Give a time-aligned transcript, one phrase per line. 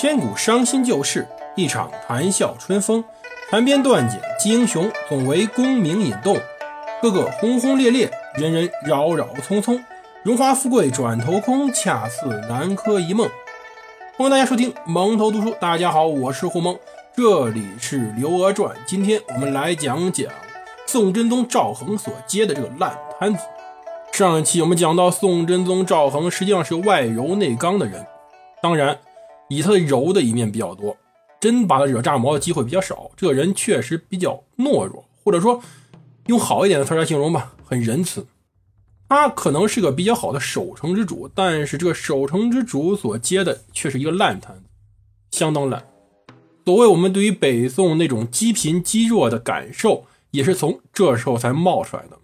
[0.00, 3.04] 千古伤心旧事，一场谈笑春风。
[3.50, 6.38] 残篇断简记英雄，总为功名引动。
[7.02, 9.78] 个个轰轰烈烈，人人扰扰匆匆。
[10.22, 13.28] 荣华富贵转头空，恰似南柯一梦。
[14.16, 15.54] 欢迎大家收听蒙头读书。
[15.60, 16.78] 大家好，我是胡蒙，
[17.14, 18.74] 这里是《刘娥传》。
[18.86, 20.32] 今天我们来讲讲
[20.86, 23.44] 宋真宗赵恒所接的这个烂摊子。
[24.12, 28.06] 上一期我们讲到，宋真宗赵恒实际上是外柔内刚的人，
[28.62, 28.96] 当然
[29.50, 30.96] 以他的柔的一面比较多，
[31.38, 33.10] 真把他惹炸毛的机会比较少。
[33.16, 35.62] 这个人确实比较懦弱，或者说
[36.26, 38.26] 用好一点的词来形容吧，很仁慈。
[39.08, 44.62] 他可能是个比较好的守城之主，但是这个守城之主所接的却是一个烂摊子，
[45.32, 45.84] 相当烂。
[46.64, 52.16] 所谓我们对于北宋那种积贫积弱的感受，也是从这时候才冒出来的。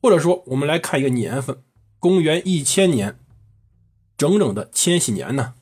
[0.00, 1.58] 或者说，我们来看一个年份，
[1.98, 3.18] 公元一千年，
[4.16, 5.52] 整整的千禧年呢。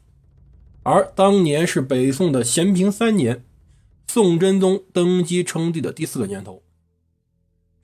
[0.84, 3.44] 而当年是北宋的咸平三年，
[4.08, 6.62] 宋真宗登基称帝的第四个年头。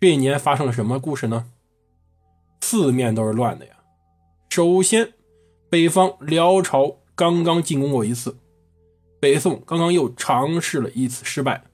[0.01, 1.47] 这一年发生了什么故事呢？
[2.61, 3.73] 四面都是乱的呀。
[4.51, 5.13] 首先，
[5.71, 8.37] 北方辽朝刚刚进攻过一次，
[9.21, 11.65] 北宋刚刚又尝试了一次失败。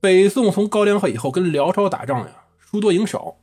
[0.00, 3.36] 北宋从高梁河以后跟辽朝打仗呀，输多赢少。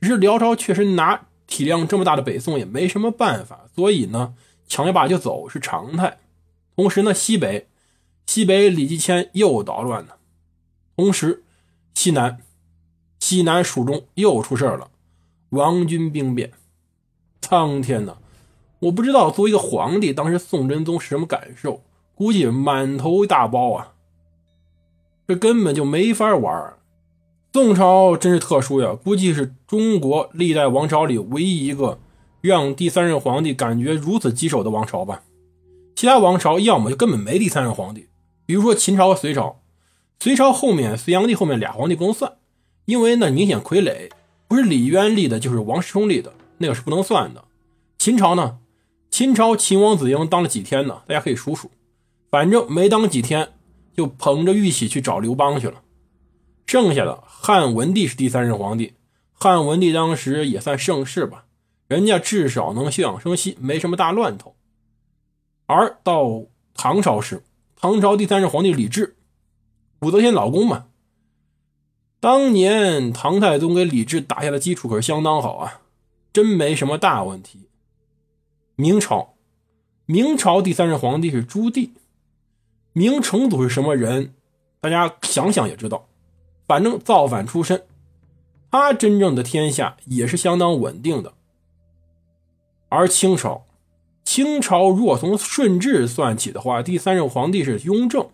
[0.00, 4.34] 只是辽朝确实拿体量这么大的北宋也没什么办法，所以呢，
[4.70, 6.18] 抢一把就走是常态。
[6.76, 7.66] 同时呢，西北，
[8.24, 10.16] 西北李继迁又捣乱了。
[10.96, 11.42] 同时，
[11.92, 12.38] 西南，
[13.18, 14.88] 西南蜀中又出事了，
[15.50, 16.52] 王军兵变。
[17.42, 18.16] 苍天呐，
[18.78, 21.82] 我不知道作为一个皇帝，当时宋真宗是什么感受？
[22.14, 23.94] 估计满头大包啊，
[25.26, 26.74] 这根本就没法玩。
[27.52, 31.98] 宋朝真是特殊呀，估计是中国历代王朝里唯一一个
[32.40, 35.22] 让第三任皇帝感觉如此棘手的王朝吧。
[35.94, 38.08] 其他王朝要么就根本没第三任皇帝，
[38.46, 39.60] 比如说秦朝和隋朝。
[40.18, 42.34] 隋朝后面隋炀帝后面俩皇帝不能算，
[42.84, 44.10] 因为那明显傀儡，
[44.48, 47.44] 不是李渊立的，就是王世充立的，那个是不能算的。
[47.98, 48.58] 秦朝呢？
[49.10, 51.02] 秦朝秦王子婴当了几天呢？
[51.06, 51.70] 大家可以数数，
[52.30, 53.54] 反正没当几天
[53.94, 55.82] 就捧着玉玺去找刘邦去了。
[56.66, 58.92] 剩下的汉文帝是第三任皇帝，
[59.32, 61.44] 汉文帝当时也算盛世吧，
[61.90, 64.54] 人家至少能休养生息，没什么大乱头。
[65.66, 67.42] 而到唐朝时，
[67.74, 69.16] 唐朝第三任皇帝李治，
[70.00, 70.86] 武则天老公嘛，
[72.20, 75.80] 当年唐太宗给李治打下的基础可是相当好啊，
[76.32, 77.66] 真没什么大问题。
[78.76, 79.34] 明朝，
[80.06, 81.90] 明朝第三任皇帝是朱棣，
[82.92, 84.32] 明成祖是什么人？
[84.80, 86.06] 大家想想也知道。
[86.68, 87.82] 反正造反出身，
[88.70, 91.34] 他真正的天下也是相当稳定的。
[92.90, 93.66] 而清朝，
[94.22, 98.28] 清朝如果从顺治算起的话，第三任皇帝是雍正。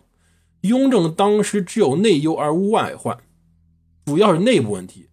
[0.61, 3.17] 雍正当时只有内忧而无外患，
[4.05, 5.07] 主要是内部问题，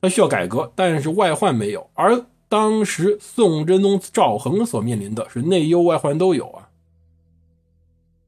[0.00, 1.90] 他需要改革，但是外患没有。
[1.92, 6.70] 而当时宋真宗赵恒所面临的是内忧外患都有啊。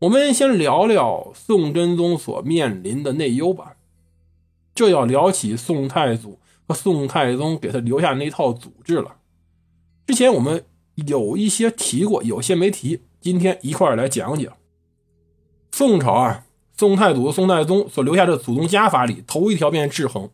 [0.01, 3.77] 我们先聊聊宋真宗所面临的内忧吧。
[4.75, 6.39] 这要聊起宋太祖
[6.69, 9.17] 和宋太宗给他留下那套祖制了。
[10.11, 10.65] 之前我们
[10.97, 14.53] 有一些提过，有些没提，今天一块来讲讲。
[15.71, 20.29] 宋朝啊，宋太祖、宋太宗所留下的祖宗家法里，头一条便是制衡，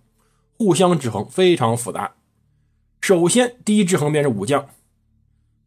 [0.56, 2.14] 互相制衡非常复杂。
[3.02, 4.66] 首先，第一制衡便是武将。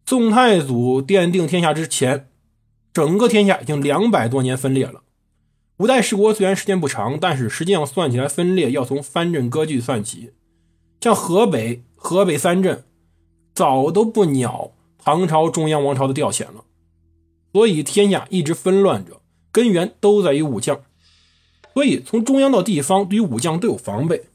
[0.08, 2.31] 宋太祖奠定天下之前，
[2.92, 5.03] 整个天下已经两百多年分裂了。
[5.78, 10.34] 五代十国虽然时间不长，但是实际上算起来分裂要从藩镇割据算起。
[11.00, 12.84] 像河北，河北三镇
[13.59, 16.64] 早都不鸟唐朝中央王朝的调遣了，
[17.52, 19.20] 所以天下一直纷乱着，
[19.52, 20.80] 根源都在于武将。
[21.74, 24.30] 所以从中央到地方，对于武将都有防备。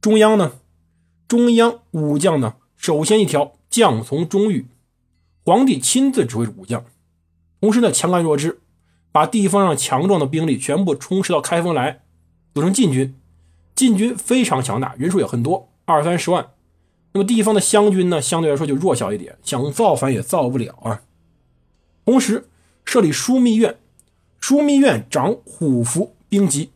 [0.00, 0.60] 中央呢，
[1.26, 4.68] 中央武将呢，首先一条将从中御，
[5.44, 6.84] 皇帝亲自指挥武将，
[7.60, 8.60] 同时呢，强干弱支。
[9.10, 12.04] 把地方上强壮的兵力全部充实到开封来，
[12.54, 13.16] 组成禁军。
[13.74, 16.50] 禁军非常强大，人数也很多，二三十万。
[17.16, 21.00] 那么地方的湘军呢，相对来说就弱小一点，想造反也造不了啊。
[22.04, 22.46] 同时
[22.84, 23.78] 设立枢密院，
[24.38, 26.72] 枢密院掌虎符兵籍，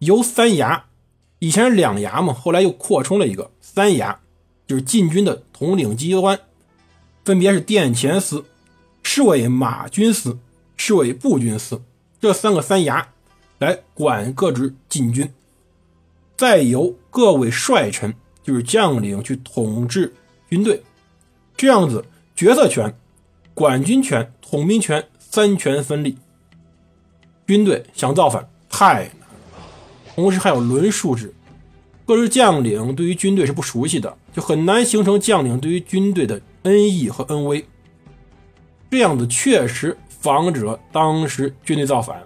[0.00, 0.82] 由三衙，
[1.38, 4.16] 以前是两衙嘛，后来又扩充了一个三衙，
[4.66, 6.38] 就是禁军的统领机关，
[7.24, 8.44] 分别是殿前司、
[9.02, 10.38] 侍卫马军司。
[10.76, 11.82] 侍卫步军司
[12.20, 13.06] 这三个三衙
[13.58, 15.32] 来管各支禁军，
[16.36, 18.14] 再由各位帅臣，
[18.48, 20.10] 就是将领去统治
[20.48, 20.82] 军队，
[21.54, 22.02] 这样子
[22.34, 22.90] 决策权
[23.52, 26.16] 管军权、统兵权三权分立。
[27.46, 29.66] 军队想造反太难了，
[30.14, 31.30] 同时还有轮数制，
[32.06, 37.62] 各支将领对于军队是不熟悉的，就很难形成将领对于军队的恩义和恩威。
[38.90, 42.18] 这样子确实防止了当时军队造反，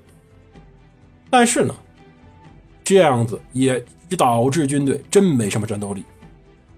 [1.28, 1.74] 但是呢，
[2.84, 3.84] 这样子也
[4.16, 6.04] 导致军队真没什么战斗力，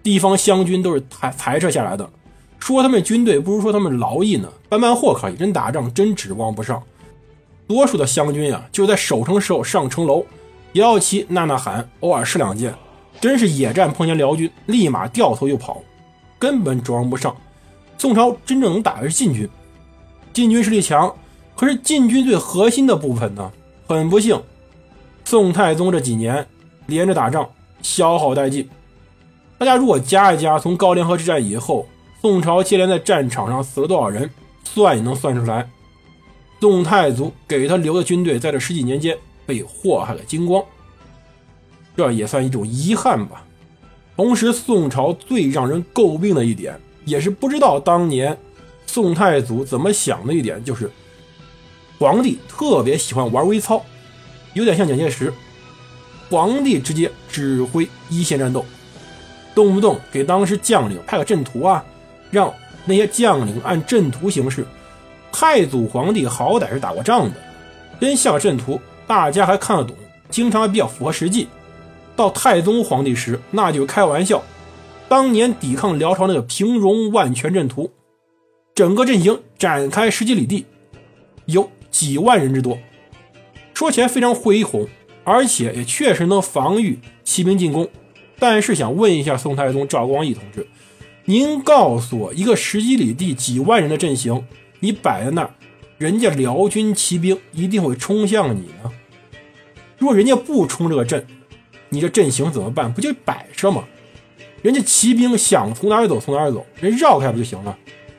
[0.05, 2.09] 地方湘军都是裁裁撤下来的。
[2.61, 6.83] 说他们军队不如说他们劳役呢，搬搬货可以，真打仗真指望不上。
[7.67, 10.25] 多数的湘军呀，就在守城时候上城楼，
[10.75, 12.75] 摇摇旗呐呐喊，偶尔试两箭，
[13.21, 15.83] 真是野战碰见辽军，立马掉头就跑，
[16.39, 17.35] 根本指望不上。
[17.97, 19.49] 宋朝真正能打的是禁军，
[20.33, 21.15] 禁军实力强，
[21.57, 23.51] 可是禁军最核心的部分呢，
[23.87, 24.39] 很不幸，
[25.25, 26.47] 宋太宗这几年
[26.87, 27.49] 连着打仗，
[27.81, 28.69] 消耗殆尽。
[29.59, 31.87] 大家如果加一加，从高梁河之战以后，
[32.21, 34.29] 宋朝接连在战场上死了多少人，
[34.65, 35.69] 算也能算出来。
[36.61, 39.15] 宋太祖给他留的军队，在这十几年间
[39.45, 40.65] 被祸害了精光，
[41.95, 43.45] 这也算一种遗憾吧。
[44.17, 48.39] 同时，宋朝最让人诟病的一点，也是不知道当年
[48.87, 50.91] 宋太祖怎么想的一点，就是
[51.99, 53.85] 皇帝特别喜欢玩微操，
[54.55, 55.31] 有点像蒋介石，
[56.31, 58.65] 皇帝直接指挥一线战斗，
[59.55, 61.85] 动不动给当时将领派个阵图啊，
[62.31, 62.53] 让
[62.85, 64.67] 那些将领按阵图行事。
[65.33, 67.37] 太祖皇帝好歹是打过仗的，
[68.01, 69.97] 真像阵图，大家还看得懂，
[70.31, 71.49] 经常还比较符合实际。
[72.15, 74.43] 到太宗皇帝时，那就开玩笑。
[75.09, 77.91] 当年抵抗辽朝那个平戎万全阵图，
[78.75, 80.65] 整个阵型展开十几里地，
[81.47, 82.79] 有几万人之多，
[83.75, 84.87] 说起来非常恢宏，
[85.25, 87.89] 而且也确实能防御骑兵进攻。
[88.39, 90.67] 但是想问一下宋太宗赵光义同志，
[91.25, 94.45] 您告诉我，一个十几里地几万人的阵型？
[94.81, 95.51] 你摆在那儿，
[95.97, 98.91] 人家辽军骑兵一定会冲向你呢。
[99.97, 101.27] 如果人家不冲这个阵，
[101.89, 102.93] 你这阵型怎么办？
[102.93, 103.85] 不就摆设吗？
[104.61, 107.79] 人家骑兵想从哪儿走从哪儿走，人绕开不就行了？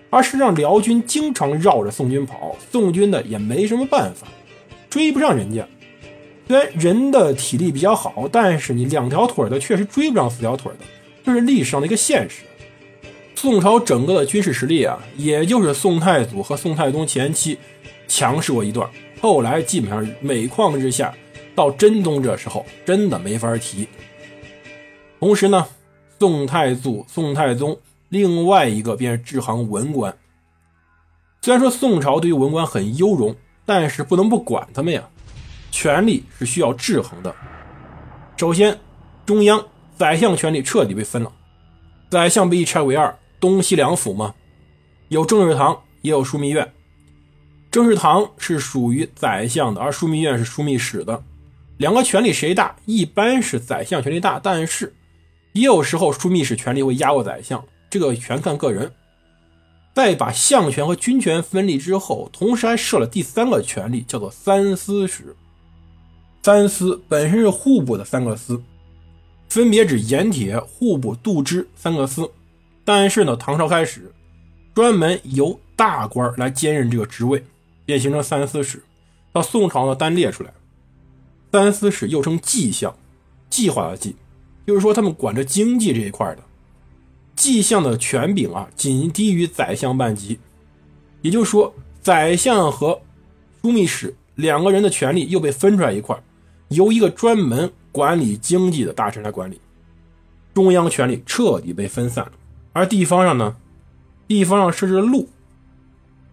[0.10, 4.28] 而是让辽军经常绕着宋军跑，宋军的也没什么办法，
[4.90, 5.68] 追不上人家。
[6.48, 10.86] 虽然人的体力比较好，但是你两条腿的确实追不上四条腿的，
[11.24, 12.44] 这是历史上的一个现实。
[13.36, 17.58] 宋朝整个的军事实力啊，也就是宋太祖和宋太宗前期
[18.08, 18.90] 强势过一段，
[19.22, 21.14] 后来基本上每况日下。
[21.56, 23.88] 到真宗这时候，真的没法提。
[25.22, 25.66] 同时呢，
[26.20, 30.14] 宋太祖、宋太宗另外一个便是制衡文官。
[31.42, 33.34] 虽然说宋朝对于文官很优容，
[33.66, 35.08] 但是不能不管他们呀，
[35.72, 37.36] 权力是需要制衡的。
[38.38, 38.80] 首先，
[39.26, 39.66] 中央
[39.98, 41.32] 宰相权力彻底被分了，
[42.10, 43.18] 宰相被一拆为二。
[43.38, 44.34] 东西两府嘛，
[45.10, 46.74] 有政事堂，也有枢密院。
[47.70, 51.22] 政事堂是属于宰相的，而枢密院是枢密使的。
[51.78, 52.76] 两个权力谁大？
[52.86, 54.96] 一般是宰相权力大，但是
[55.52, 58.92] 也有时候枢密使权力会压过宰相，这个全看个人。
[59.94, 65.36] 在把相权和军权分立之后，同时还设了第三个权力，叫做三司使。
[66.46, 68.62] 三司本身是户部的三个司，
[69.50, 72.30] 分别指盐铁、户部、度支三个司。
[72.84, 74.14] 但是呢，唐朝开始，
[74.76, 77.44] 专门由大官来兼任这个职位，
[77.84, 78.80] 便形成三司使。
[79.34, 80.54] 到宋朝呢，单列出来，
[81.52, 82.96] 三司使又称计相，
[83.50, 84.16] 计划的计，
[84.68, 86.44] 就是说他们管着经济这一块的。
[87.36, 90.38] 计相的权柄啊，仅低于宰相半级，
[91.24, 93.02] 也就是说，宰相和
[93.64, 96.16] 枢密使两个人的权力又被分出来一块，
[96.70, 99.60] 由一个专门管理经济的大臣来管理，
[100.54, 102.32] 中央权力彻底被分散了。
[102.74, 103.56] 而地方上呢，
[104.28, 105.30] 地方上设置了路，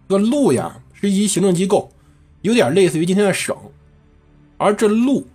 [0.09, 1.91] 这路呀是一行政机构，
[2.41, 3.55] 有点类似于今天的省，
[4.57, 5.25] 而这路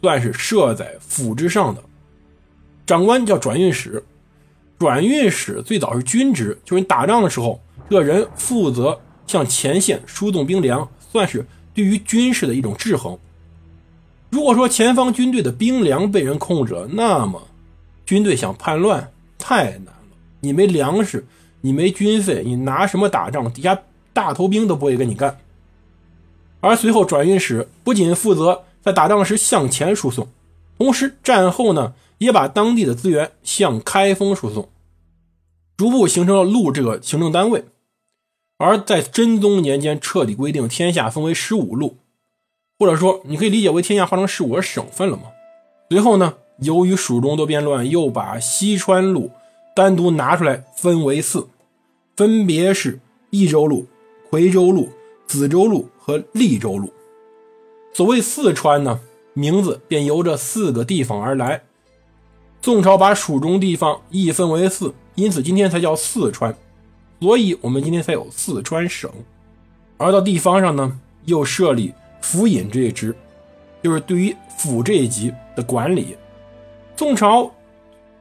[0.00, 1.82] 算是设在府之上的，
[2.86, 4.02] 长官叫转运使，
[4.78, 11.44] 转运使最早是军职，就是你打仗的时候，这个人负责向前线输送兵粮，算是
[11.74, 13.18] 对于军事的一种制衡。
[14.34, 17.40] 如果说前方军队的兵粮被人控制了，那么
[18.04, 20.08] 军队想叛乱太难了。
[20.40, 21.24] 你没粮食，
[21.60, 23.48] 你没军费，你拿什么打仗？
[23.52, 23.80] 底下
[24.12, 25.38] 大头兵都不会跟你干。
[26.58, 30.26] 而随后转运使不仅负责在打仗时向前输送，
[30.78, 34.68] 同时战后呢，也把当地的资源向开封输送，
[35.76, 37.66] 逐步形成了路这个行政单位。
[38.58, 41.98] 而在真宗年间，彻底规定天下分为十五路，
[42.78, 45.24] 或者说你可以理解为天下划成十五个省份了吗。
[45.90, 49.30] 随后呢，由于蜀中多变乱，又把西川路。
[49.76, 51.48] 单独拿出来分为四，
[52.16, 53.00] 分别是
[53.30, 53.84] 益州路、
[54.30, 54.88] 回州路、
[55.26, 56.92] 梓州路和利州路。
[57.92, 59.00] 所谓四川呢，
[59.32, 61.60] 名字便由这四个地方而来。
[62.62, 66.54] 宋朝把蜀中地方一分为四，因此今天才叫四川，
[67.20, 69.10] 所以我们今天才有四川省。
[69.96, 71.92] 而到地方上呢，又设立
[72.24, 73.14] 府尹这一职，
[73.82, 76.16] 就是对于府这一级的管理。
[76.96, 77.52] 宋朝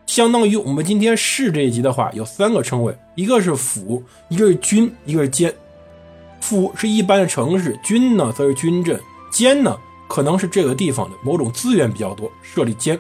[0.05, 5.51] 相当于我们今天市这一级的话，有三个称谓，一个是府，一个是军，一个是监。
[6.41, 9.00] 府是一般的城市，军呢则是军镇。
[9.31, 9.77] 监呢，
[10.10, 13.00] 可能是这个地方的某种资源比较多，设立监。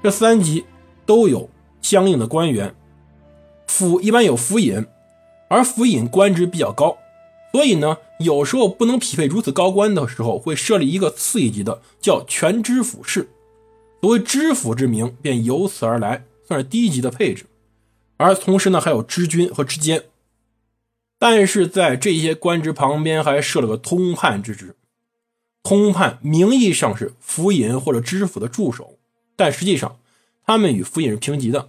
[0.00, 0.64] 这三级
[1.04, 1.50] 都有
[1.82, 2.72] 相应的官员。
[3.66, 4.86] 府一般有府尹，
[5.48, 6.96] 而府尹官职比较高，
[7.52, 13.28] 所以呢，有时候不能匹配如此高官的时候，会设立一个次一级的，叫全知府事。
[14.00, 17.46] 所谓知府之名，便由此而来，算是低级的配置。
[18.16, 20.04] 而同时呢，还有知军和知监。
[21.18, 24.76] 但是在这些官职旁边，还设了个通判之职。
[25.62, 28.98] 通判名义上是府尹或者知府的助手，
[29.36, 29.98] 但实际上
[30.46, 31.68] 他们与府尹是平级的。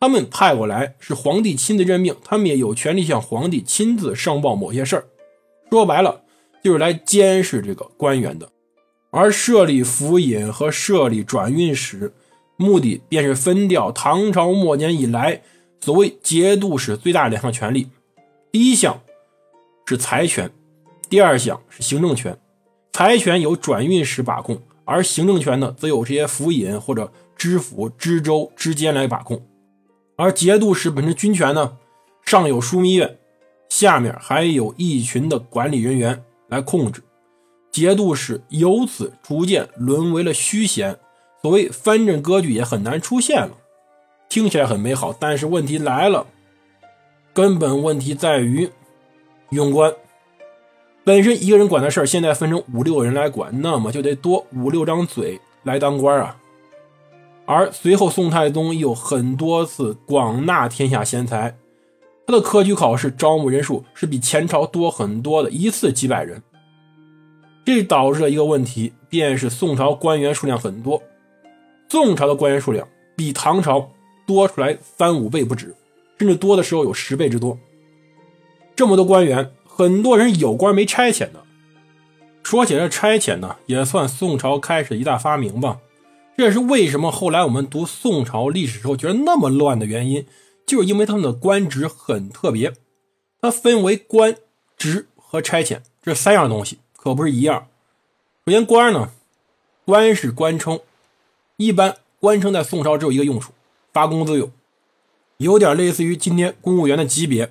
[0.00, 5.04] 他们派过来是皇帝亲自任命，他们也有权利向皇帝亲自上报某些事儿。
[5.70, 6.22] 说白了，
[6.64, 8.48] 就是来监视这个官员的。
[9.10, 12.14] 而设立府尹和设立转运使，
[12.56, 15.42] 目的便是分掉唐朝末年以来
[15.82, 17.88] 所谓节度使最大两项权力：
[18.50, 19.02] 第一项
[19.84, 20.50] 是财权，
[21.10, 22.38] 第二项是行政权。
[22.92, 29.46] 财权由转运使把控，而行政权呢，则有这些府尹或者知府、知州、知监来把控。
[30.20, 31.78] 而节度使本身军权呢，
[32.26, 33.16] 上有枢密院，
[33.70, 37.02] 下面还有一群的管理人员来控制。
[37.72, 40.98] 节度使由此逐渐沦为了虚衔，
[41.40, 43.52] 所谓藩镇割据也很难出现了。
[44.28, 46.26] 听起来很美好，但是问题来了，
[47.32, 48.68] 根本问题在于
[49.48, 49.90] 用官。
[51.02, 56.36] 本身一个人管的事儿，现在分成五六个人来管，那么就得多五六张嘴来当官啊。
[57.50, 61.56] 而随后宋太宗又很多次广纳天下贤才，
[62.24, 66.40] 他的科举考试招募人数是比前朝多很多的，一次几百人。
[67.64, 71.02] 这导致了一个问题，便是宋朝官员数量很多，
[71.88, 73.90] 宋朝的官员数量比唐朝
[74.24, 75.74] 多出来三五倍不止，
[76.18, 77.58] 甚至多的时候有十倍之多。
[78.76, 79.50] 这么多官员。
[79.64, 81.42] 很多人有官没差遣的。
[82.42, 85.78] 说起来，差遣呢，也算宋朝开始一大发明吧。
[86.36, 90.26] 这也是为什么后来我们读宋朝历史时候觉得那么乱的原因，
[90.66, 92.72] 就是因为他们的官职很特别。
[93.42, 94.36] 它分为官
[94.76, 97.66] 职和差遣这三样东西，可不是一样。
[98.46, 99.10] 首先，官呢，
[99.84, 100.80] 官是官称，
[101.56, 103.52] 一般官称在宋朝只有一个用处，
[103.92, 104.50] 发工资用，
[105.38, 107.50] 有点类似于今天公务员的级别。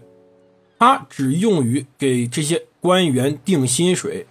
[0.78, 4.26] 它只用于给这些官员定薪水。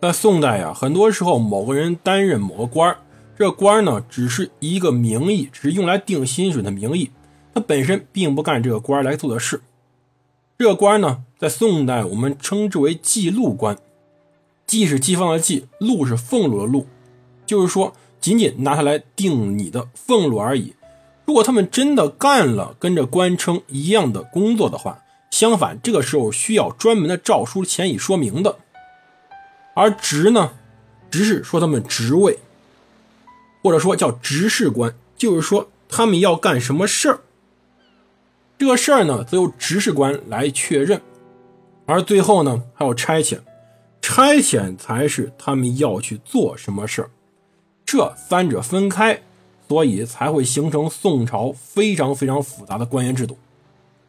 [0.00, 2.98] 在宋代呀，很多时候某个人担任某个官儿，
[3.38, 7.10] 这官呢只是一个名义，只是用来定薪水的名义，
[7.54, 9.62] 他本身并不干这个官来做的事。
[10.58, 13.76] 这个官呢，在宋代我们称之为记录官，
[14.66, 16.86] 记是记放的记，录是俸禄的禄，
[17.44, 20.74] 就是说仅仅拿它来定你的俸禄而已。
[21.24, 28.58] 如果他们真的干了跟这官称一样的工作的话，相反，这个时候需要专门的诏书前以说明的。
[29.74, 30.52] 而职呢，
[31.10, 32.38] 职是说他们职位，
[33.62, 37.20] 或者说叫执事官，就是说他们要干什么事儿。
[38.58, 41.00] 这个事儿呢，则由执事官来确认。
[41.86, 43.40] 而最后呢，还有差遣，
[44.00, 47.10] 差遣才是他们要去做什么事儿。
[47.84, 49.20] 这三者分开，
[49.68, 53.36] 所以才会形成宋朝非常非常复杂的官员制度。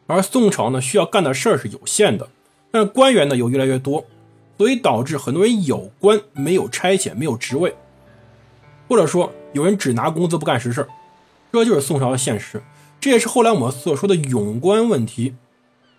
[0.06, 2.28] 而宋朝呢，需要干的事儿是有限的，
[2.70, 4.04] 但是官员呢又越来越多，
[4.56, 7.74] 所以导致很多人有官没有差遣，没有职位，
[8.88, 10.86] 或者说有人只拿工资不干实事
[11.50, 12.62] 这就是宋朝的现实。
[13.00, 15.34] 这也是后来我们所说的勇官问题。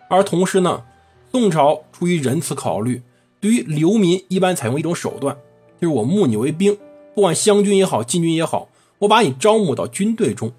[0.08, 0.84] 而同时呢，
[1.32, 3.02] 宋朝出于仁慈考虑，
[3.40, 5.36] 对于流民一般采用一种手段，
[5.80, 6.76] 就是我募你为兵，
[7.14, 10.52] 不管湘军也好，禁军也好，我把你招募到军队中，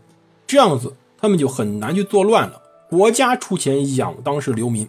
[0.45, 2.61] 这样子他们就很难去作乱了。
[2.89, 4.87] 国家出钱养当时流民，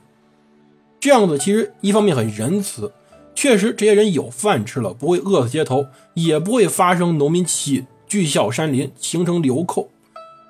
[0.98, 2.92] 这样子其实一方面很仁慈，
[3.34, 9.88] 确实这些人有饭吃了，不会饿死街头，也不会发生农民起义聚啸山林形成流寇。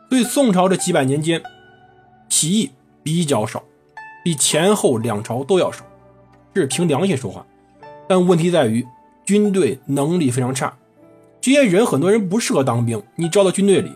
[0.08, 1.42] 所以宋朝这几百年间，
[2.28, 2.70] 起义
[3.02, 3.62] 比较少，
[4.24, 5.84] 比前后两朝都要少，
[6.54, 7.44] 这是凭良心说话。
[8.06, 8.86] 但问题在于
[9.24, 10.74] 军队能力非常差，
[11.40, 13.92] 这些人很多人不适合当兵，你招到军队里，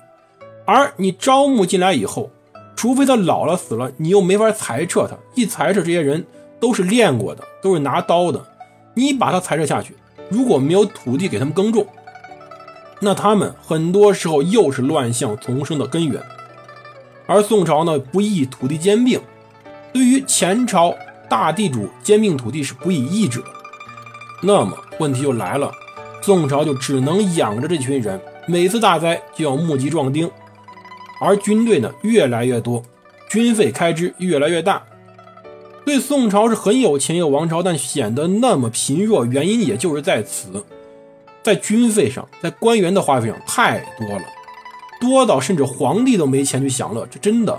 [0.66, 2.30] 而你招募进来以后。
[2.74, 5.16] 除非他老了死了，你又没法裁撤他。
[5.36, 6.24] 一裁撤，这些人
[6.58, 8.44] 都是练过的，都是拿刀的。
[8.94, 9.94] 你把他裁撤下去，
[10.28, 11.86] 如果没有土地给他们耕种，
[13.04, 16.22] 那他们很多时候又是乱象丛生的根源。
[17.26, 19.20] 而宋朝呢，不宜土地兼并，
[19.92, 20.94] 对于前朝
[21.28, 23.46] 大地主兼并土地是不以抑制的。
[24.42, 25.72] 那么问题就来了，
[26.22, 30.30] 宋朝就只能养着这群人，每次大灾就要募集壮丁，
[31.20, 32.82] 而军队呢越来越多，
[33.28, 34.82] 军费开支越来越大。
[35.84, 40.64] 对宋朝是很有钱一个王朝，但显得那么贫弱，原因也就是在此，
[41.42, 44.24] 在军费上，在官员的花费上太多了，
[45.00, 47.58] 多到甚至皇帝都没钱去享乐，这真的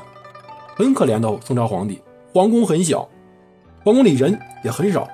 [0.75, 2.01] 很可怜的宋朝皇帝。
[2.33, 3.07] 皇宫很小，
[3.83, 5.07] 皇宫里人也很少。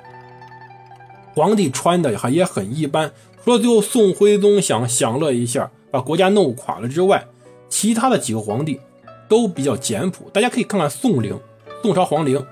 [1.36, 3.12] 皇帝穿的还也很一般，
[3.44, 7.26] 除了最后宋徽宗想享乐一下，把国家弄垮了之外，
[7.70, 8.80] 其他的几个皇帝
[9.28, 10.30] 都比较简朴。
[10.32, 11.40] 大家可以看看宋陵，
[11.82, 12.46] 宋朝皇陵，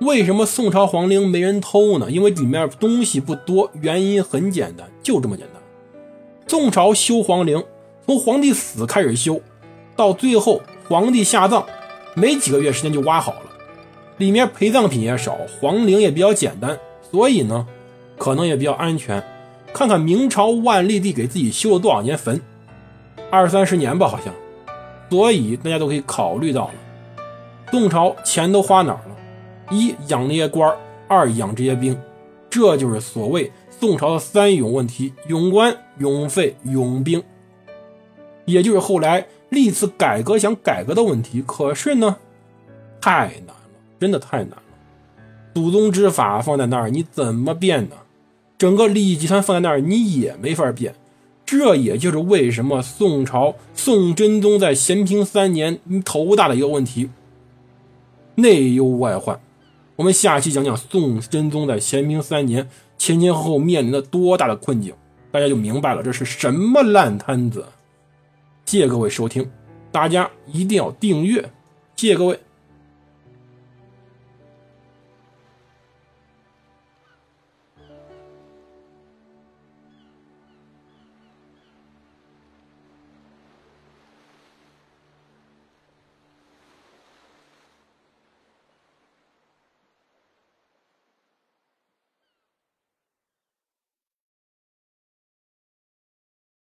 [0.00, 2.10] 为什么宋朝皇陵没人偷呢？
[2.10, 5.62] 因为里面东西不多，原因很简单，就这么简单。
[6.46, 7.62] 宋朝修皇陵，
[8.06, 9.40] 从皇帝死开始修，
[9.94, 11.64] 到最后皇帝下葬，
[12.14, 13.42] 没几个月时间就挖好了，
[14.16, 16.78] 里面陪葬品也少，皇陵也比较简单，
[17.10, 17.66] 所以呢。
[18.18, 19.24] 可能也比较安全，
[19.72, 22.38] 看看明朝万历帝给自己修了多少年坟，
[23.30, 24.34] 二三十年吧，好像。
[25.08, 26.74] 所以大家都可以考虑到了，
[27.70, 29.16] 宋朝钱都花哪儿了？
[29.70, 30.76] 一养那些官
[31.08, 31.96] 二养这些兵，
[32.50, 37.22] 这就是所谓宋朝的三勇问题：勇官、勇费、勇兵。
[38.46, 41.42] 也就是后来历次改革想改革的问题。
[41.46, 42.16] 可是呢，
[43.00, 43.56] 太难了，
[43.98, 44.62] 真的太难了。
[45.54, 47.96] 祖宗之法放在那儿，你怎么变呢？
[48.58, 50.94] 整个利益集团放在那儿，你也没法变。
[51.46, 57.08] 这也就是为什么宋朝宋真宗在咸平三年头大的一个问题：
[58.36, 59.40] 内忧外患。
[60.00, 64.94] 我们下期讲讲宋真宗在咸平三年前前后后面临的多大的困境，
[65.30, 67.66] 大家就明白了这是什么烂摊子。
[68.64, 69.46] 谢谢各位收听，
[69.92, 71.42] 大家一定要订阅，
[71.96, 72.40] 谢谢各位。